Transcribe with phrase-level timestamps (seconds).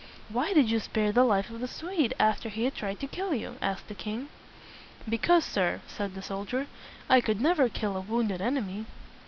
[0.29, 3.35] "Why did you spare the life of the Swede after he had tried to kill
[3.35, 4.29] you?" asked the king.
[5.07, 6.65] "Because, sir," said the soldier,
[7.07, 8.87] "I could never kill a wounded enemy."